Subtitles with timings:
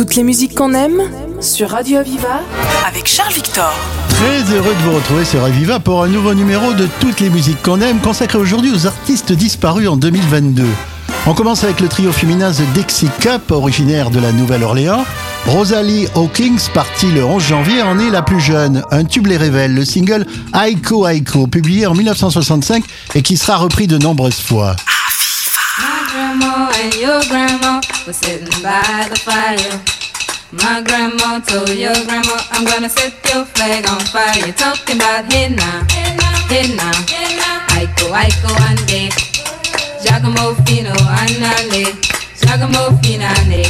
[0.00, 1.02] Toutes les musiques qu'on aime
[1.42, 2.40] sur Radio Aviva
[2.88, 3.70] avec Charles Victor.
[4.08, 7.62] Très heureux de vous retrouver sur Aviva pour un nouveau numéro de Toutes les musiques
[7.62, 10.64] qu'on aime consacré aujourd'hui aux artistes disparus en 2022.
[11.26, 15.04] On commence avec le trio féminin The Dixie Cup, originaire de la Nouvelle-Orléans.
[15.44, 18.82] Rosalie Hawkins, partie le 11 janvier, en est la plus jeune.
[18.90, 20.24] Un tube les révèle, le single
[20.54, 22.84] Aiko Aiko, publié en 1965
[23.16, 24.76] et qui sera repris de nombreuses fois.
[26.10, 29.78] Grandma and your grandma were sitting by the fire.
[30.50, 34.34] My grandma told your grandma, I'm gonna set your flag on fire.
[34.44, 35.86] You're talking about hey now,
[36.50, 36.90] hey now,
[37.78, 39.14] Aiko, Aiko, ande.
[40.02, 41.94] Giacomo Fino, anale,
[42.40, 43.62] Giacomo Finale.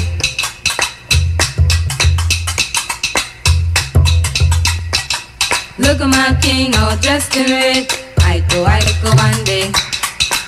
[5.78, 7.88] Look at my king all dressed in red.
[8.24, 9.89] Aiko, Aiko, ande.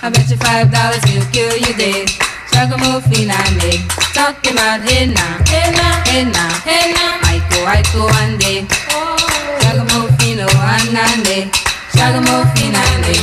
[0.04, 2.10] I bet you five dollars he'll kill you dead.
[2.50, 3.78] Giacomo Finale.
[4.12, 5.70] Talking about hey now, hey
[6.90, 7.22] now.
[7.30, 8.66] Aiko, Aiko, ande.
[9.62, 11.46] Giacomo Fino, anale,
[11.94, 13.14] Giacomo Finale.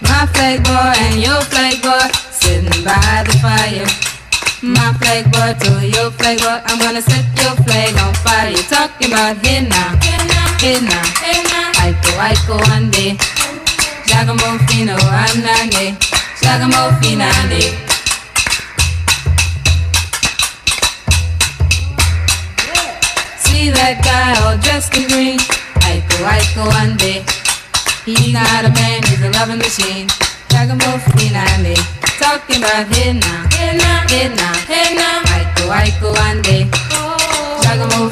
[0.00, 3.86] My flag boy and your flag boy sitting by the fire.
[4.62, 8.48] My flag boy to your flag boy, I'm gonna set your flag on fire.
[8.48, 10.00] You're talking about here now,
[10.64, 11.04] here now,
[11.84, 13.16] Aiko, Aiko, ande.
[14.08, 15.96] Giacomo Fino, anane,
[16.40, 17.64] Giacomo Finale.
[23.44, 25.38] See that guy all dressed in green,
[25.84, 27.20] Aiko, Aiko, ande.
[28.06, 30.08] He's not a man, he's a loving machine.
[30.48, 31.76] Giacomo Finale.
[32.16, 35.20] Talking about hey now, hey now, hey now, hey now.
[35.36, 36.56] Aiko, Aiko, ande.
[37.60, 38.08] Giacomo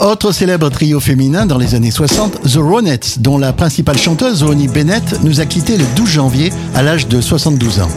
[0.00, 4.68] Autre célèbre trio féminin dans les années 60, The Ronettes, dont la principale chanteuse, Ronnie
[4.68, 7.88] Bennett, nous a quittés le 12 janvier à l'âge de 72 ans.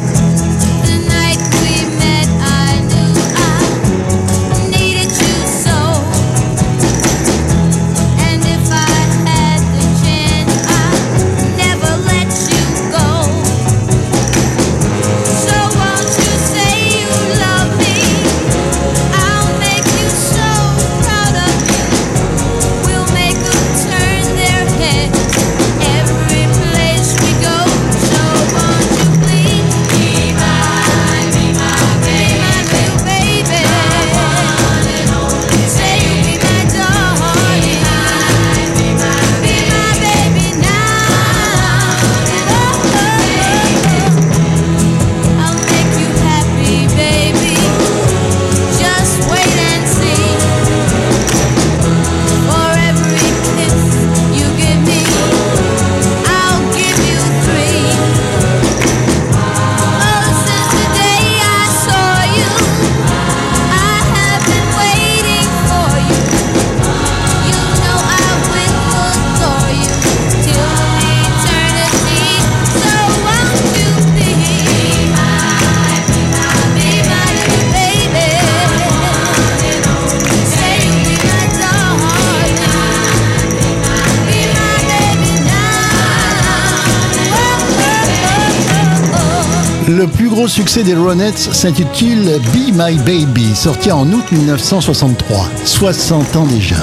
[90.52, 96.76] Succès des Ronettes s'intitule Be My Baby, sorti en août 1963, 60 ans déjà.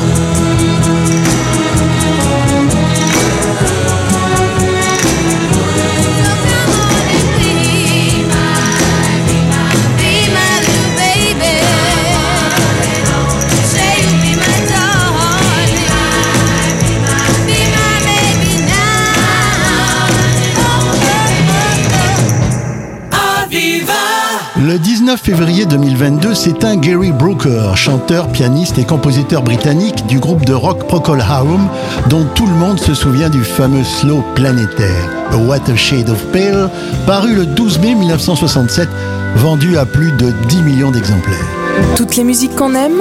[25.08, 30.86] 19 février 2022 s'éteint Gary Brooker, chanteur, pianiste et compositeur britannique du groupe de rock
[30.86, 31.66] Procol Harum,
[32.10, 36.22] dont tout le monde se souvient du fameux slow planétaire, A What a Shade of
[36.26, 36.68] Pale,
[37.06, 38.86] paru le 12 mai 1967,
[39.36, 41.38] vendu à plus de 10 millions d'exemplaires.
[41.96, 43.00] Toutes les musiques qu'on aime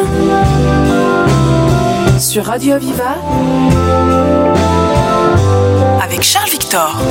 [2.19, 3.17] sur Radio Aviva
[6.01, 7.01] avec Charles Victor.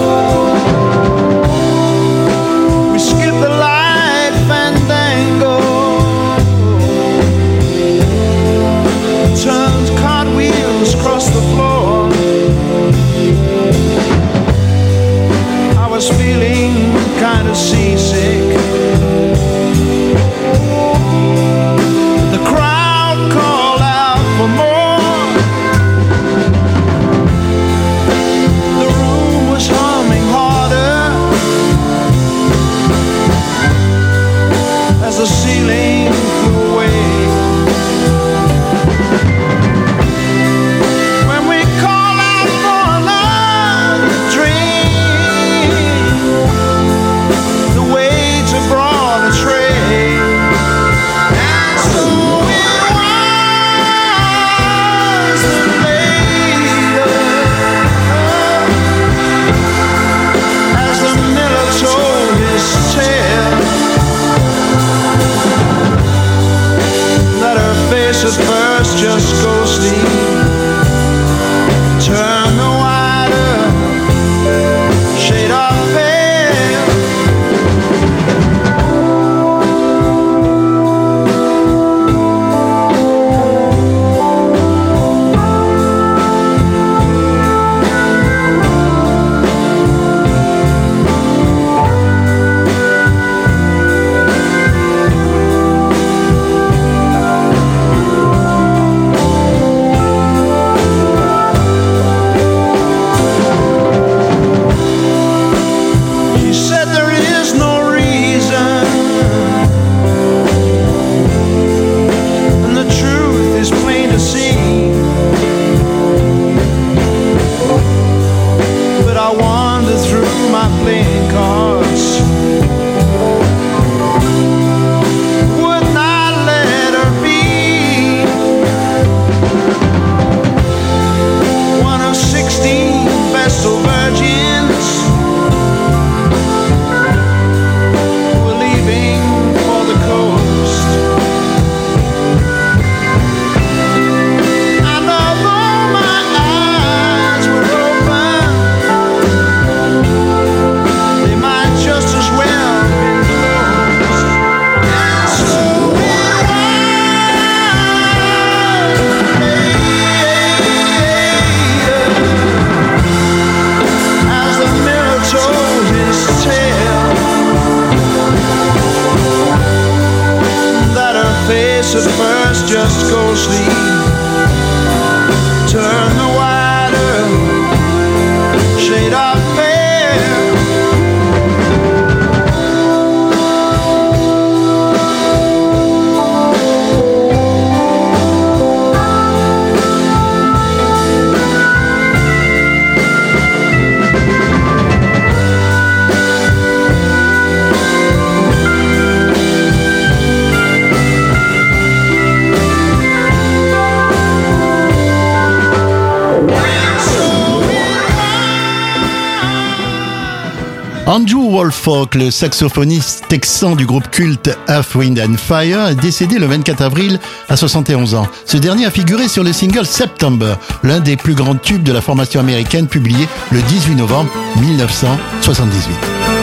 [211.16, 216.44] Andrew Wolfolk, le saxophoniste texan du groupe culte Earth, Wind and Fire, est décédé le
[216.44, 217.18] 24 avril
[217.48, 218.26] à 71 ans.
[218.44, 222.02] Ce dernier a figuré sur le single September, l'un des plus grands tubes de la
[222.02, 224.30] formation américaine publié le 18 novembre
[224.60, 226.35] 1978.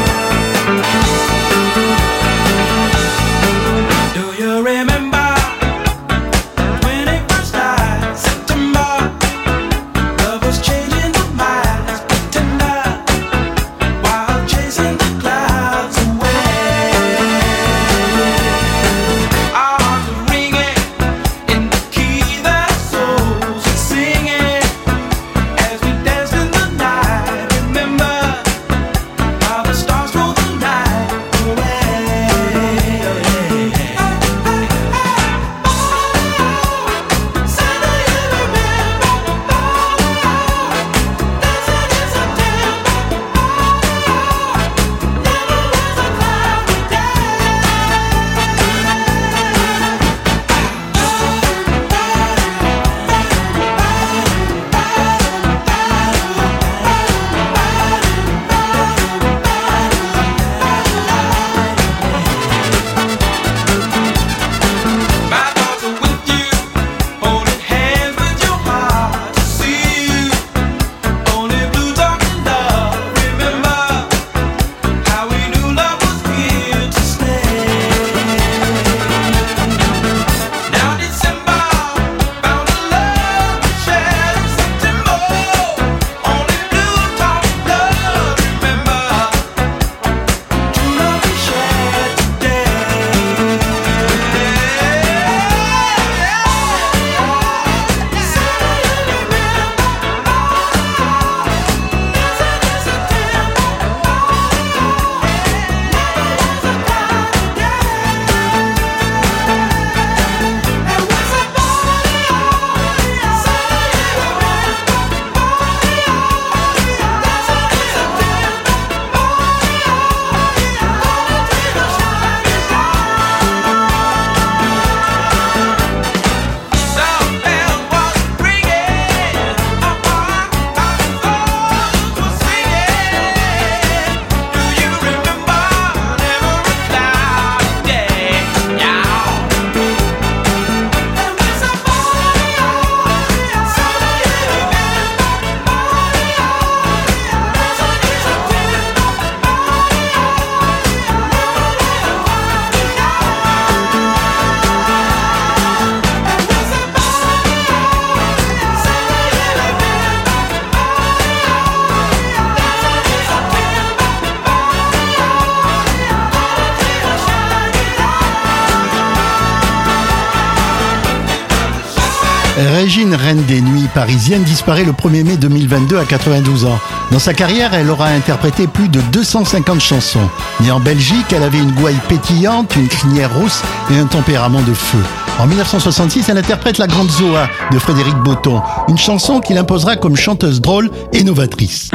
[172.68, 176.80] Régine Reine des Nuits parisienne disparaît le 1er mai 2022 à 92 ans.
[177.12, 180.30] Dans sa carrière, elle aura interprété plus de 250 chansons.
[180.62, 184.74] Née en Belgique, elle avait une gouaille pétillante, une crinière rousse et un tempérament de
[184.74, 185.04] feu.
[185.40, 190.16] En 1966, elle interprète La Grande Zoa de Frédéric Botton, une chanson qu'il imposera comme
[190.16, 191.90] chanteuse drôle et novatrice.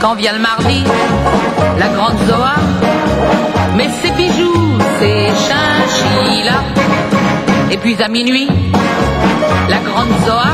[0.00, 0.84] Quand vient le mardi,
[1.78, 2.54] la grande Zoa
[3.76, 6.64] met ses bijoux, ses chinchillas.
[7.70, 8.48] Et puis à minuit,
[9.68, 10.52] la grande Zoa,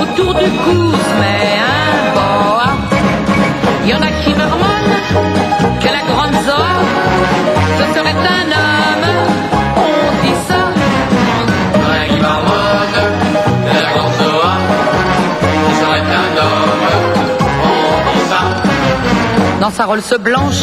[0.00, 2.70] autour du cou se met un hein, boa.
[3.84, 4.98] Il y en a qui marmonnent
[5.80, 6.74] que la grande Zoa,
[7.78, 9.08] ce serait un homme,
[9.76, 10.62] on dit ça.
[17.62, 18.40] On dit ça.
[19.60, 20.62] Dans sa se blanche,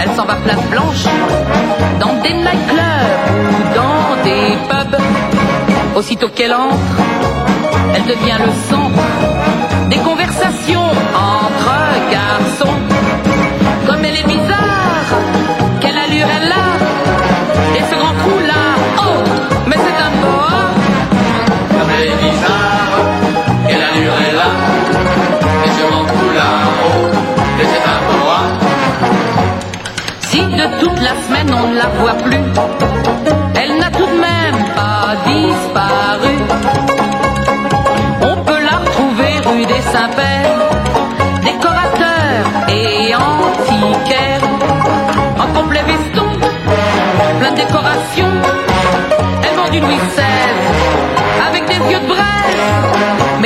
[0.00, 1.04] elle s'en va place blanche,
[2.00, 3.18] dans des nightclubs
[3.52, 5.37] ou dans des pubs.
[5.98, 6.76] Aussitôt qu'elle entre,
[7.92, 9.02] elle devient le centre
[9.90, 11.72] des conversations entre
[12.08, 12.78] garçons.
[13.84, 15.08] Comme elle est bizarre,
[15.80, 19.24] quelle allure elle a, et ce grand trou là, oh,
[19.66, 19.74] mais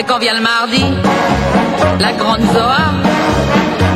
[0.06, 0.84] Quand vient le mardi,
[2.00, 2.92] la grande Zoa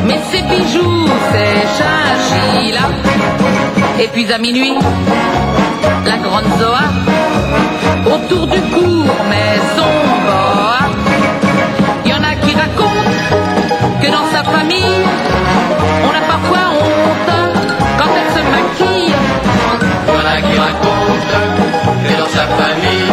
[0.06, 2.92] mais ses bijoux, ses chinchillas.
[4.00, 4.78] Et puis à minuit,
[6.04, 6.86] la grande Zoa,
[8.14, 9.92] autour du cours, mais son
[10.26, 10.78] boa.
[12.04, 13.16] Y en a qui racontent
[14.00, 15.02] que dans sa famille,
[16.06, 17.34] on a parfois honte
[17.98, 19.14] quand elle se maquille.
[20.08, 21.36] Il y en a qui racontent
[22.06, 23.12] que dans sa famille,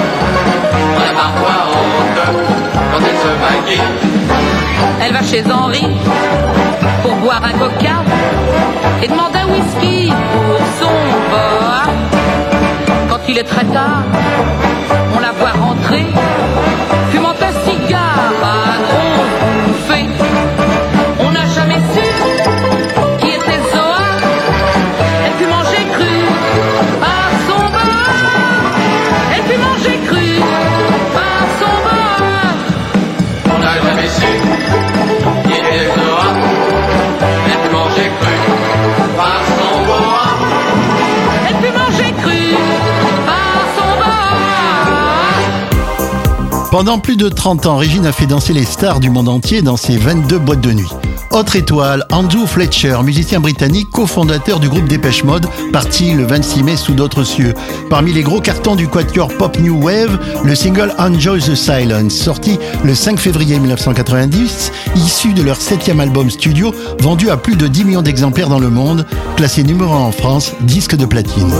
[5.01, 5.85] Elle va chez Henri
[7.01, 8.03] pour boire un coca
[9.01, 10.91] et demande un whisky pour son
[11.29, 11.93] boa.
[13.09, 14.03] Quand il est très tard,
[15.15, 16.05] on la voit rentrer,
[17.11, 17.92] fumant un cigare
[46.73, 49.77] Pendant plus de 30 ans, Régine a fait danser les stars du monde entier dans
[49.77, 50.89] ses 22 boîtes de nuit.
[51.29, 56.75] Autre étoile, Andrew Fletcher, musicien britannique, cofondateur du groupe Dépêche Mode, parti le 26 mai
[56.75, 57.53] sous d'autres cieux.
[57.91, 62.57] Parmi les gros cartons du quatuor pop New Wave, le single Enjoy the Silence, sorti
[62.83, 67.85] le 5 février 1990, issu de leur septième album studio, vendu à plus de 10
[67.85, 71.53] millions d'exemplaires dans le monde, classé numéro 1 en France, disque de platine.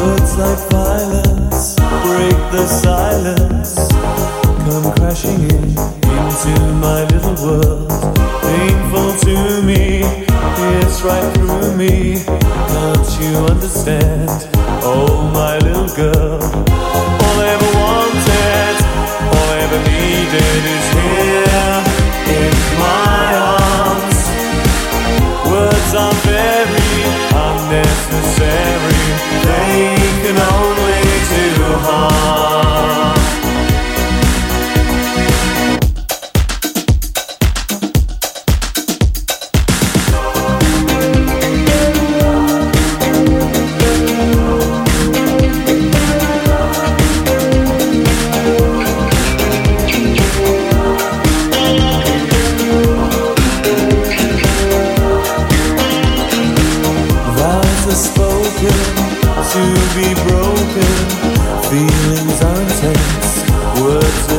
[4.74, 7.89] Come crashing in into my little world.
[8.42, 12.24] Painful to me, it's right through me.
[12.25, 14.50] Can't you understand?
[14.82, 16.42] Oh, my little girl.
[16.42, 18.75] All I ever wanted,
[19.30, 20.93] all I ever needed is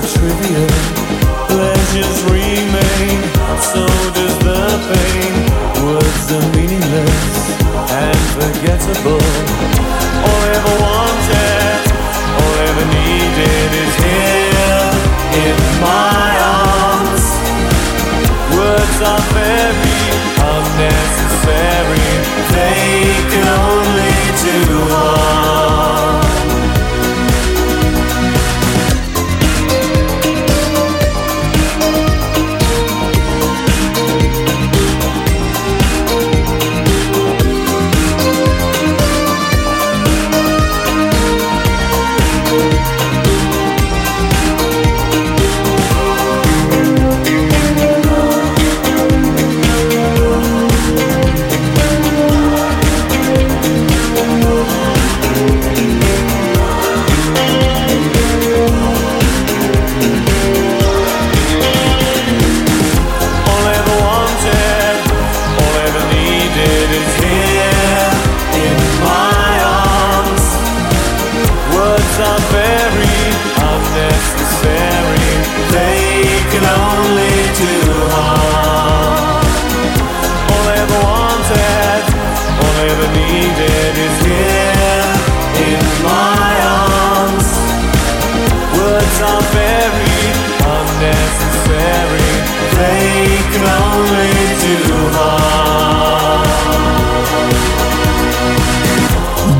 [0.02, 0.66] trivial.
[1.48, 3.22] Pleasures remain,
[3.60, 3.93] so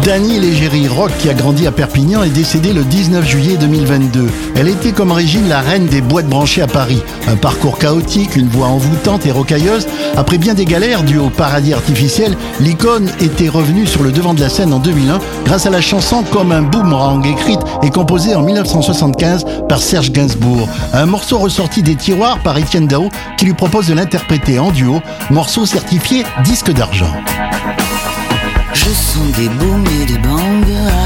[0.05, 4.27] Dany Légéry Rock, qui a grandi à Perpignan, est décédée le 19 juillet 2022.
[4.55, 7.03] Elle était comme origine la reine des boîtes branchées à Paris.
[7.27, 9.87] Un parcours chaotique, une voix envoûtante et rocailleuse.
[10.14, 14.43] Après bien des galères dues au paradis artificiel, l'icône était revenue sur le devant de
[14.43, 18.43] la scène en 2001 grâce à la chanson Comme un boomerang, écrite et composée en
[18.43, 20.69] 1975 par Serge Gainsbourg.
[20.93, 25.01] Un morceau ressorti des tiroirs par Étienne Dao qui lui propose de l'interpréter en duo,
[25.31, 27.14] morceau certifié disque d'argent.
[28.75, 30.55] Je sens des booms et des bangs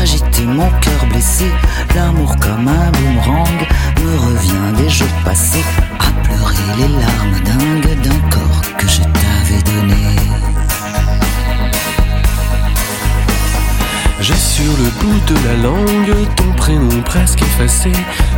[0.00, 1.46] agiter mon cœur blessé.
[1.94, 3.66] L'amour comme un boomerang
[4.02, 5.64] me revient des jours passés
[6.00, 10.16] à pleurer les larmes dingues d'un corps que je t'avais donné.
[14.20, 17.92] J'ai sur le bout de la langue ton prénom presque effacé,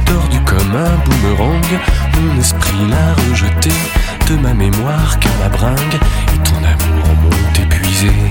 [0.06, 1.80] tordu comme un boomerang.
[2.14, 3.70] Mon esprit l'a rejeté
[4.28, 5.98] de ma mémoire car la bringue
[6.34, 8.29] et ton amour m'ont épuisé.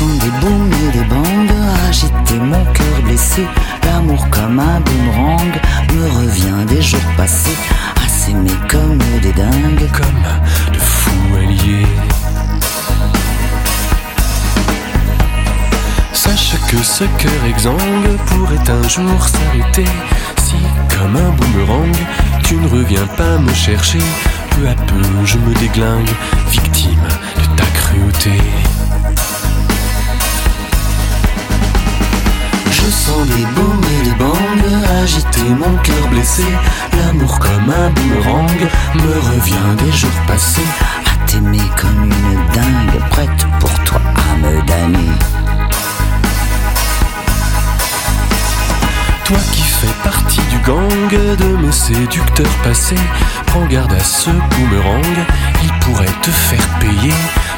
[0.00, 1.54] Des booms et des bangs
[1.86, 3.46] agiter mon cœur blessé.
[3.84, 5.52] L'amour comme un boomerang
[5.94, 7.56] me revient des jours passés
[8.02, 9.90] à s'aimer comme des dingues.
[9.92, 11.86] Comme de fous alliés.
[16.14, 19.84] Sache que ce cœur exsangue pourrait un jour s'arrêter
[20.42, 20.56] si,
[20.96, 21.96] comme un boomerang,
[22.42, 23.98] tu ne reviens pas me chercher.
[24.52, 26.10] Peu à peu, je me déglingue,
[26.50, 28.40] victime de ta cruauté.
[33.46, 34.50] Booms et des bangs
[35.02, 36.44] agiter mon cœur blessé.
[36.98, 40.66] L'amour comme un boomerang me revient des jours passés
[41.06, 44.00] à t'aimer comme une dingue prête pour toi
[44.30, 45.12] à me damner.
[49.24, 52.96] Toi qui fais partie du gang de mes séducteurs passés,
[53.46, 55.26] prends garde à ce boomerang,
[55.62, 57.14] il pourrait te faire payer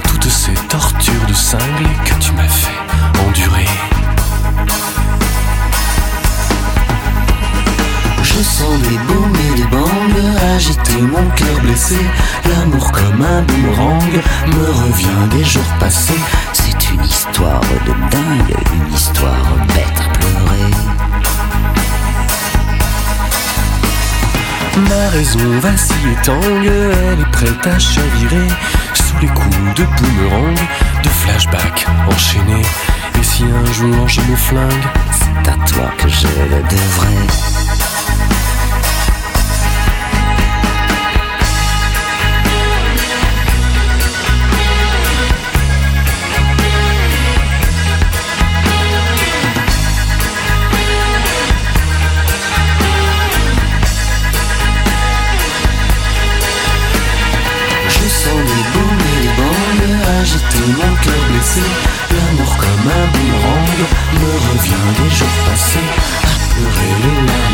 [0.06, 3.68] toutes ces tortures de cinglé que tu m'as fait endurer.
[8.34, 9.92] Je sens des booms et des bangs
[10.54, 11.98] agiter mon cœur blessé.
[12.48, 14.12] L'amour comme un boomerang
[14.48, 16.20] me revient des jours passés.
[16.52, 20.70] C'est une histoire de dingue, une histoire bête à pleurer.
[24.88, 26.70] Ma raison vacille et tangue,
[27.12, 28.48] elle est prête à chavirer
[28.94, 30.58] sous les coups de boomerang,
[31.02, 32.66] de flashback enchaînés.
[33.20, 37.81] Et si un jour je me flingue, C'est à toi que je le devrais.
[60.22, 61.60] Agiter mon cœur blessé.
[62.10, 63.80] L'amour comme un boomerang
[64.20, 65.88] me revient des jours passés
[66.22, 67.51] à pleurer les larmes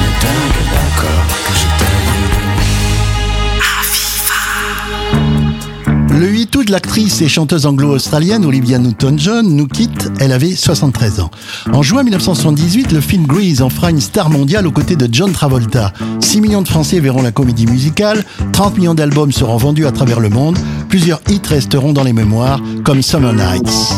[6.69, 10.11] Le 8 août, l'actrice et chanteuse anglo-australienne Olivia Newton-John nous quitte.
[10.21, 11.31] Elle avait 73 ans.
[11.73, 15.33] En juin 1978, le film Grease en fera une star mondiale aux côtés de John
[15.33, 15.93] Travolta.
[16.21, 18.25] 6 millions de Français verront la comédie musicale.
[18.53, 20.59] 30 millions d'albums seront vendus à travers le monde.
[20.89, 23.95] Plusieurs hits resteront dans les mémoires, comme Summer Nights.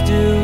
[0.00, 0.35] do.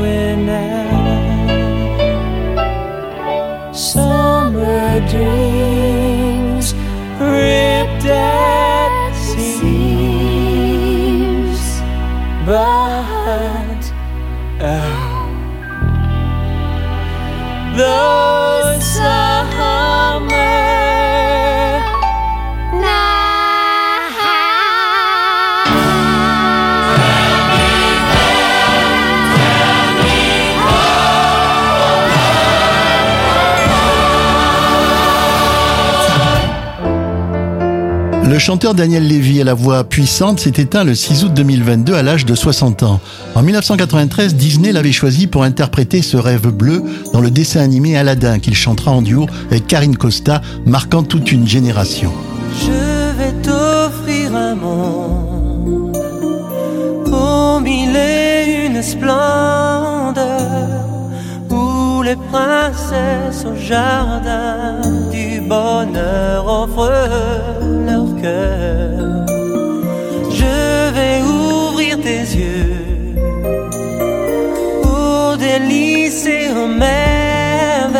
[38.33, 42.03] Le chanteur Daniel Lévy à la voix puissante s'est éteint le 6 août 2022 à
[42.03, 42.99] l'âge de 60 ans.
[43.35, 48.39] En 1993, Disney l'avait choisi pour interpréter ce rêve bleu dans le dessin animé Aladdin
[48.39, 52.11] qu'il chantera en duo avec Karine Costa, marquant toute une génération.
[70.31, 73.17] Je vais ouvrir tes yeux
[74.83, 77.91] aux délices et aux merveilles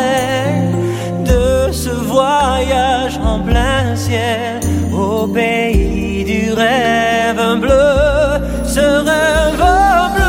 [1.25, 10.22] de ce voyage en plein ciel au pays du rêve bleu, ce rêve bleu.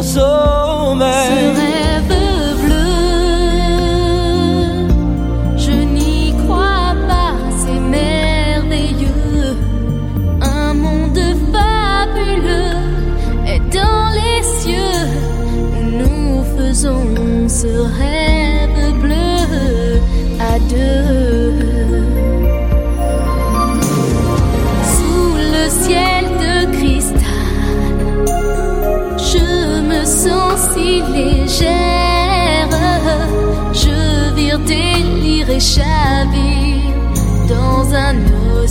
[0.00, 1.69] Nuits sans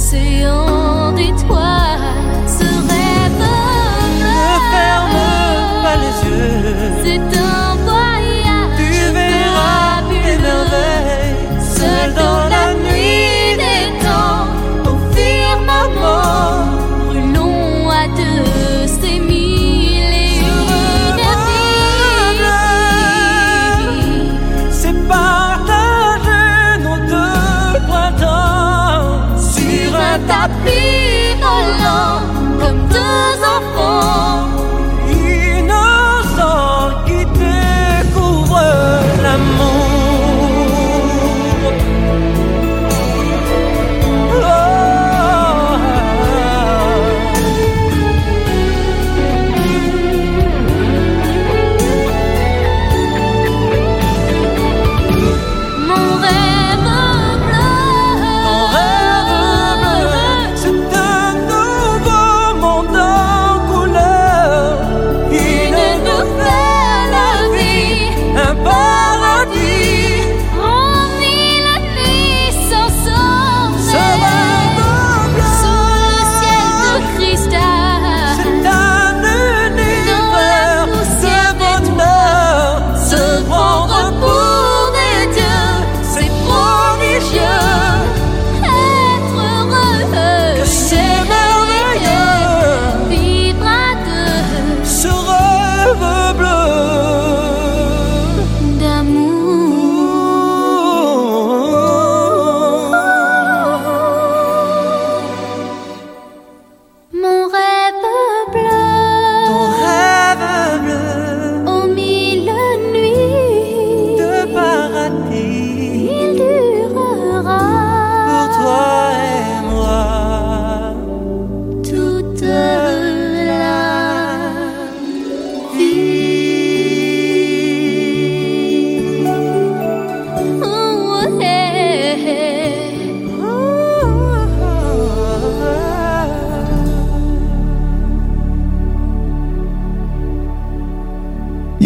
[0.09, 0.68] see you.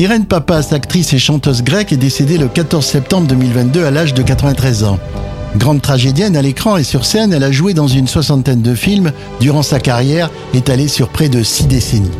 [0.03, 4.21] Irène Papas, actrice et chanteuse grecque, est décédée le 14 septembre 2022 à l'âge de
[4.21, 4.99] 93 ans.
[5.55, 9.13] Grande tragédienne à l'écran et sur scène, elle a joué dans une soixantaine de films
[9.39, 12.11] durant sa carrière étalée sur près de six décennies.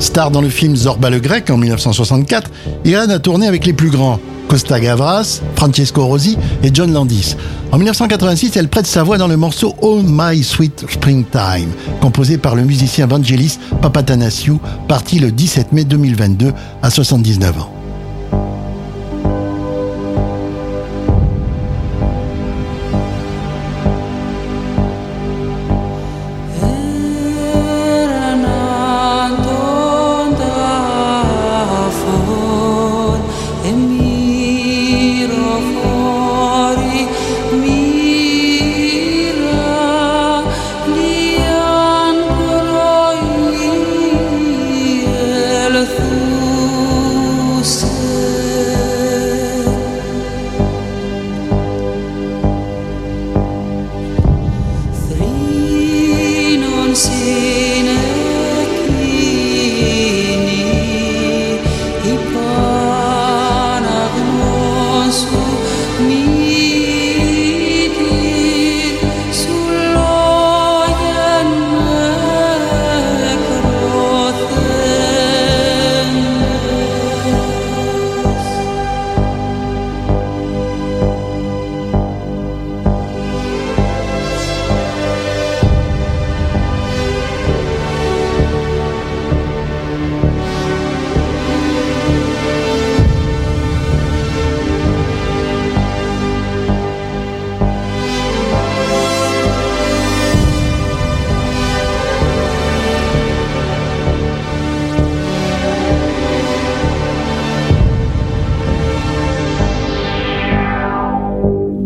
[0.00, 2.50] Star dans le film Zorba le Grec en 1964,
[2.84, 7.36] Irène a tourné avec les plus grands, Costa Gavras, Francesco Rosi et John Landis.
[7.70, 12.56] En 1986, elle prête sa voix dans le morceau Oh My Sweet Springtime, composé par
[12.56, 17.79] le musicien Vangelis Papatanasiou, parti le 17 mai 2022 à 79 ans.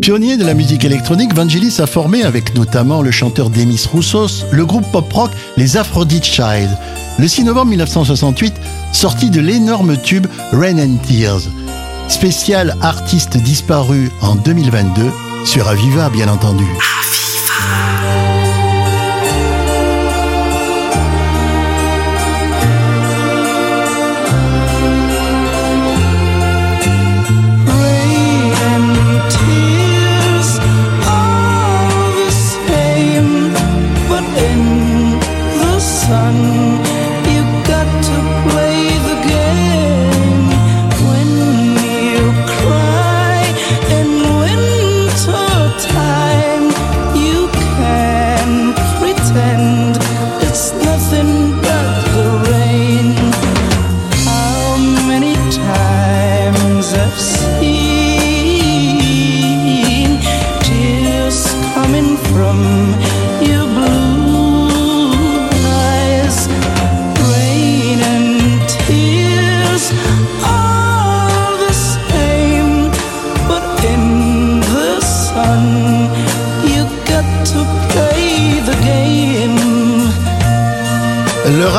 [0.05, 4.63] Pionnier de la musique électronique, Vangelis a formé, avec notamment le chanteur Demis Roussos, le
[4.63, 6.69] groupe pop-rock Les Aphrodite Child.
[7.17, 8.53] Le 6 novembre 1968,
[8.93, 11.49] sorti de l'énorme tube Rain and Tears.
[12.07, 15.09] Spécial artiste disparu en 2022,
[15.43, 16.65] sur Aviva bien entendu.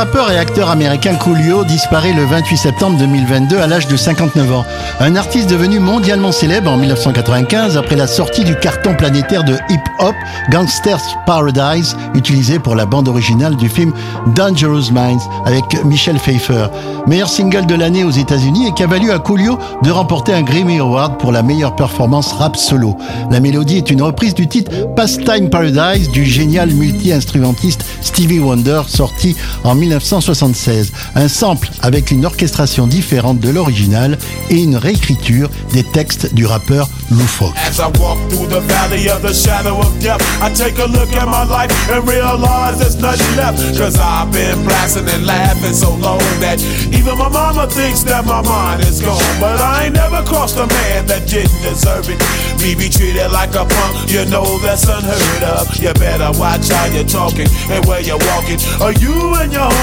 [0.07, 4.65] Rappeur et acteur américain Coolio disparaît le 28 septembre 2022 à l'âge de 59 ans.
[5.01, 10.15] Un artiste devenu mondialement célèbre en 1995 après la sortie du carton planétaire de hip-hop
[10.51, 13.93] Gangster's Paradise, utilisé pour la bande originale du film
[14.37, 16.69] Dangerous Minds avec Michel Pfeiffer.
[17.09, 20.43] Meilleur single de l'année aux États-Unis et qui a valu à Coolio de remporter un
[20.43, 22.97] Grammy Award pour la meilleure performance rap solo.
[23.33, 29.35] La mélodie est une reprise du titre Pastime Paradise du génial multi-instrumentiste Stevie Wonder sorti
[29.65, 30.93] en 1976.
[31.15, 34.19] Un sample avec une orchestration différente de l'original
[34.51, 37.53] et une réécriture des textes du rappeur Lou Fox.
[37.57, 41.13] As I walk through the valley of the shadow of death, I take a look
[41.15, 43.59] at my life and realize there's nothing left.
[43.79, 46.61] Cause I've been blasting and laughing so long that
[46.93, 49.23] even my mama thinks that my mind is gone.
[49.41, 52.19] But I ain't never crossed a man that didn't deserve it.
[52.63, 55.71] Me be treated like a punk, you know that's unheard of.
[55.79, 59.71] You better watch how you're talking and where you're walking, or you and your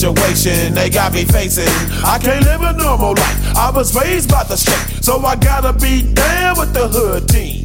[0.00, 1.68] situation they got me facing.
[2.02, 3.56] I can't live a normal life.
[3.56, 7.64] I was raised by the state, so I gotta be down with the hood team.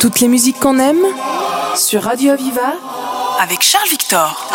[0.00, 1.04] Toutes les musiques qu'on aime
[1.76, 2.72] sur Radio Aviva
[3.40, 4.48] avec Charles Victor.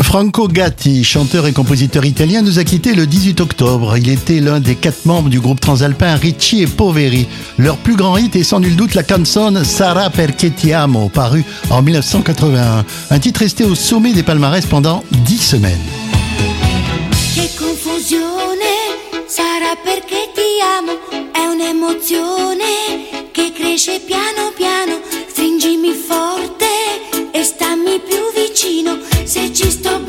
[0.00, 3.96] Franco Gatti, chanteur et compositeur italien, nous a quittés le 18 octobre.
[3.96, 7.26] Il était l'un des quatre membres du groupe transalpin Ricci et Poveri.
[7.56, 11.44] Leur plus grand hit est sans nul doute la canzone Sarà perché ti amo, parue
[11.70, 12.84] en 1981.
[13.10, 15.97] Un titre resté au sommet des palmarès pendant dix semaines.
[21.70, 26.66] Un'emozione che cresce piano piano, stringimi forte
[27.30, 30.07] e stammi più vicino, se ci sto bene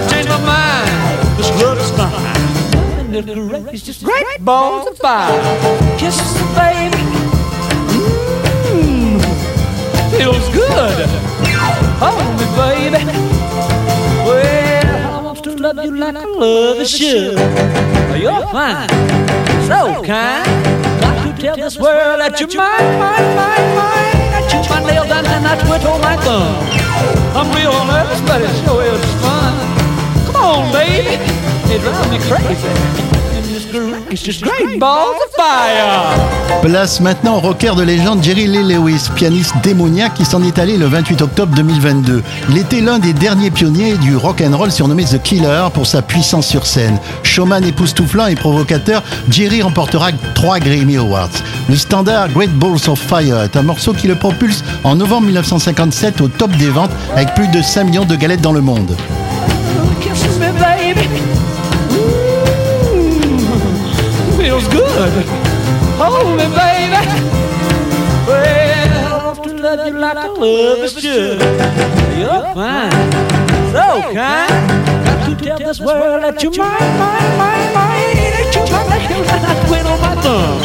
[0.00, 1.36] I've changed my mind.
[1.36, 3.64] This love is fine.
[3.64, 5.28] Gracious, great balls of fire.
[5.98, 7.02] Kisses, the baby.
[8.72, 9.20] Mmm,
[10.16, 11.06] feels good.
[12.00, 13.04] Hold me, baby.
[14.24, 17.36] Well, I want to love you like I love should.
[18.16, 18.88] You're fine,
[19.68, 20.48] so kind.
[21.02, 24.16] Got to tell this world that you're mine, mine, mine, mine.
[24.32, 26.56] I chew my nails and I twiddle my thumb.
[27.36, 29.49] I'm real nervous, but it sure is fun.
[36.62, 40.76] Place maintenant au rocker de légende Jerry Lee Lewis, pianiste démoniaque qui s'en est allé
[40.76, 42.22] le 28 octobre 2022.
[42.48, 46.02] Il était l'un des derniers pionniers du rock and roll surnommé The Killer pour sa
[46.02, 46.98] puissance sur scène.
[47.22, 51.30] Showman époustouflant et provocateur, Jerry remportera trois Grammy Awards.
[51.68, 56.20] Le standard Great Balls of Fire est un morceau qui le propulse en novembre 1957
[56.20, 58.96] au top des ventes avec plus de 5 millions de galettes dans le monde.
[64.70, 65.12] Good.
[66.02, 67.02] Oh, Hold me, baby.
[68.26, 71.40] Well, I want to love you like I love a should.
[72.18, 72.90] You're fine,
[73.72, 74.54] so kind.
[75.04, 78.16] Got to tell this world that you're mine, mine, mine, mine.
[78.36, 80.58] That you're my nail and I quit on my thumb.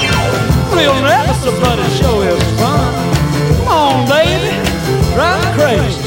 [0.78, 2.92] Real nervous, but it sure is fun.
[3.58, 4.54] Come on, baby,
[5.14, 6.06] drive crazy.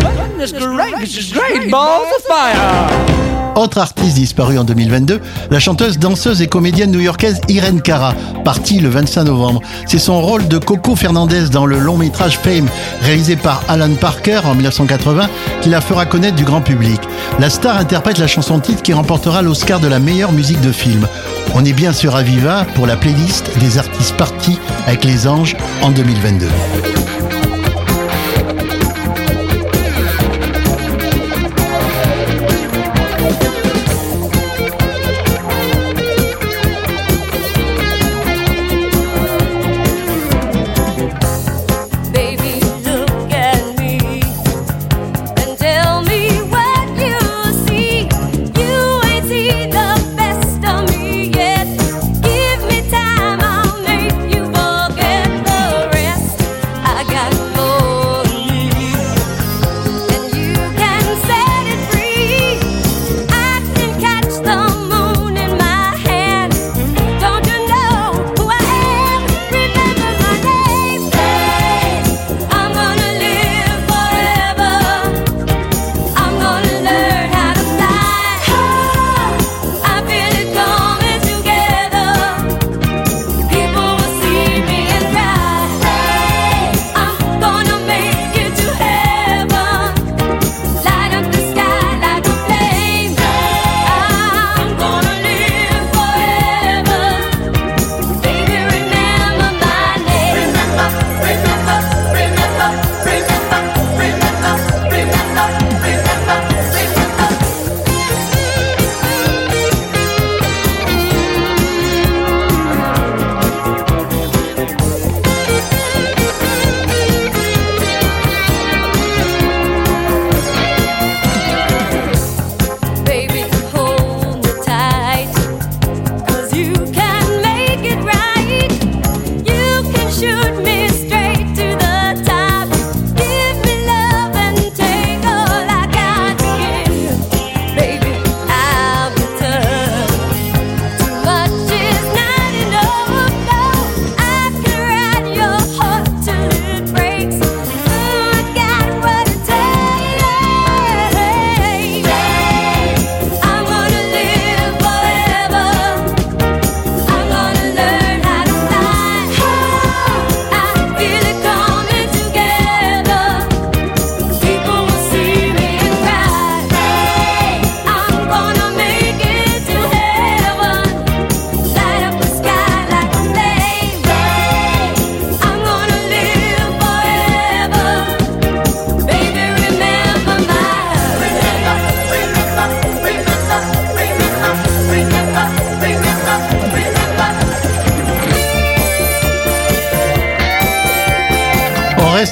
[0.00, 3.29] Goodness gracious, great balls of fire.
[3.56, 5.20] Autre artiste disparue en 2022,
[5.50, 9.60] la chanteuse, danseuse et comédienne new-yorkaise Irene Cara, partie le 25 novembre.
[9.86, 12.68] C'est son rôle de Coco Fernandez dans le long métrage Fame,
[13.02, 15.28] réalisé par Alan Parker en 1980,
[15.62, 17.00] qui la fera connaître du grand public.
[17.38, 21.06] La star interprète la chanson titre qui remportera l'Oscar de la meilleure musique de film.
[21.54, 25.90] On est bien sur Aviva pour la playlist des artistes partis avec les anges en
[25.90, 26.46] 2022.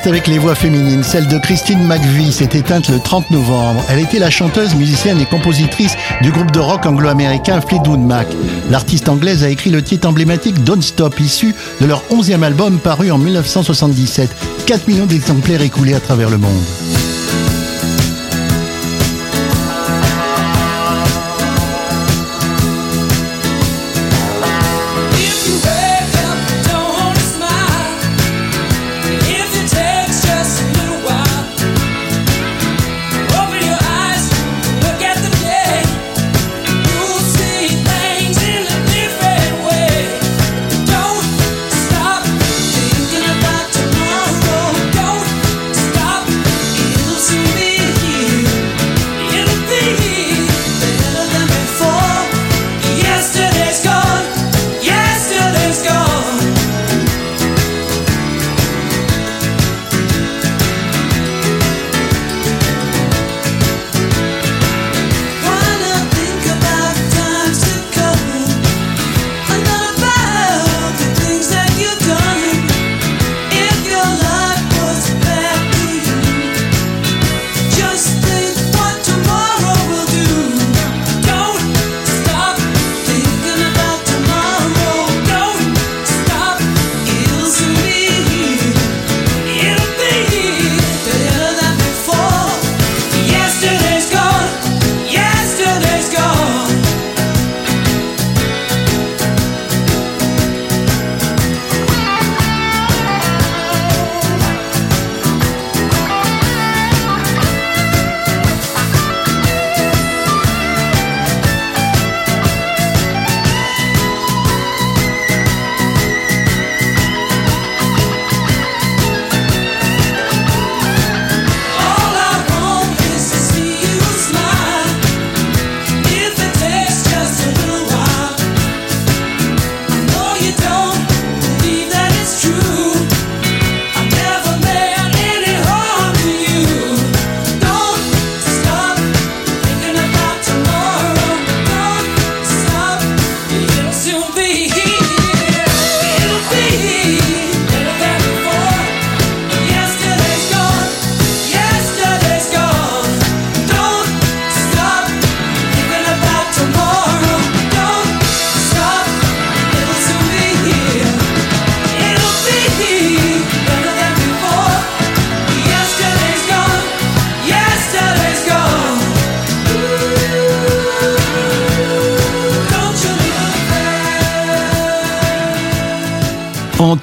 [0.09, 1.03] Avec les voix féminines.
[1.03, 3.85] Celle de Christine McVie s'est éteinte le 30 novembre.
[3.91, 8.27] Elle était la chanteuse, musicienne et compositrice du groupe de rock anglo-américain Fleetwood Mac.
[8.71, 13.11] L'artiste anglaise a écrit le titre emblématique Don't Stop, issu de leur 11e album paru
[13.11, 14.31] en 1977.
[14.67, 17.08] 4 millions d'exemplaires écoulés à travers le monde.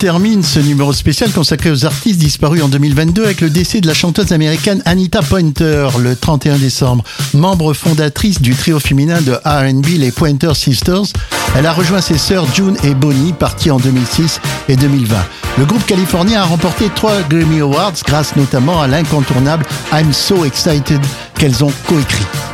[0.05, 3.95] Termine ce numéro spécial consacré aux artistes disparus en 2022 avec le décès de la
[3.95, 7.03] chanteuse américaine Anita Pointer le 31 décembre.
[7.33, 11.05] Membre fondatrice du trio féminin de R&B les Pointer Sisters,
[11.57, 15.17] elle a rejoint ses sœurs June et Bonnie parties en 2006 et 2020.
[15.57, 21.01] Le groupe californien a remporté trois Grammy Awards grâce notamment à l'incontournable I'm So Excited
[21.33, 22.44] qu'elles ont coécrit.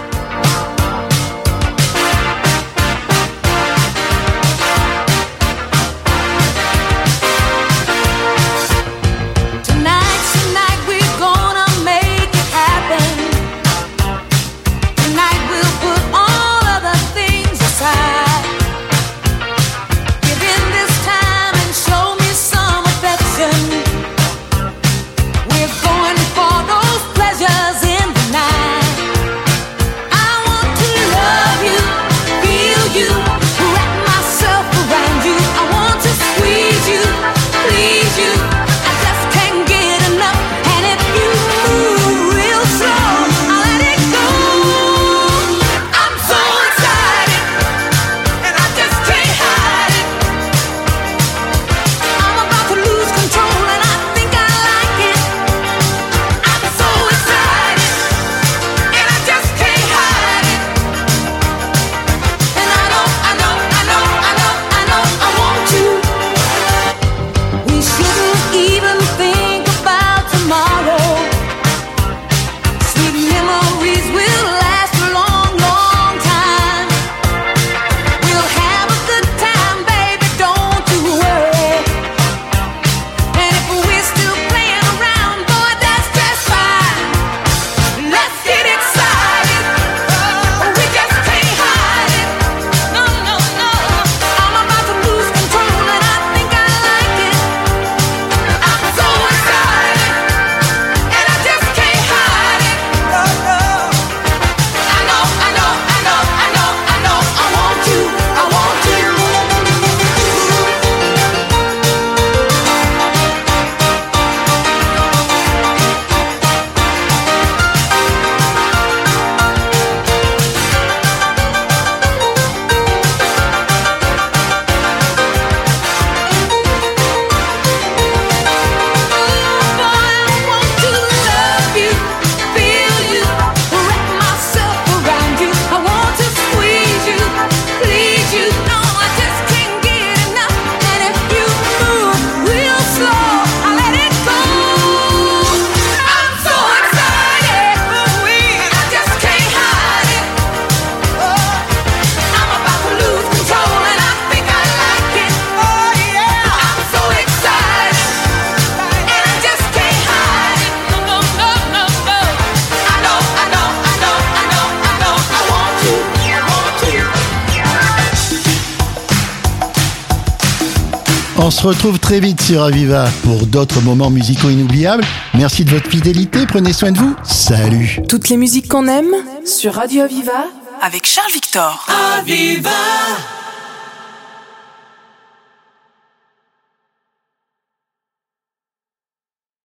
[171.62, 175.04] Se retrouve très vite sur Aviva pour d'autres moments musicaux inoubliables.
[175.36, 177.16] Merci de votre fidélité, prenez soin de vous.
[177.24, 179.14] Salut Toutes les musiques qu'on aime
[179.46, 180.46] sur Radio Aviva
[180.82, 181.86] avec Charles Victor.
[182.18, 182.72] Aviva